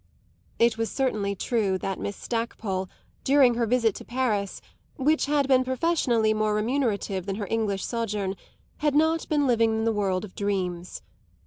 It 0.57 0.79
was 0.79 0.91
certainly 0.91 1.35
true 1.35 1.77
that 1.77 1.99
Miss 1.99 2.15
Stackpole, 2.15 2.89
during 3.23 3.53
her 3.53 3.67
visit 3.67 3.93
to 3.97 4.03
Paris, 4.03 4.59
which 4.95 5.27
had 5.27 5.47
been 5.47 5.63
professionally 5.63 6.33
more 6.33 6.55
remunerative 6.55 7.27
than 7.27 7.35
her 7.35 7.47
English 7.51 7.85
sojourn, 7.85 8.35
had 8.77 8.95
not 8.95 9.29
been 9.29 9.45
living 9.45 9.77
in 9.77 9.85
the 9.85 9.93
world 9.93 10.25
of 10.25 10.33
dreams. 10.33 11.03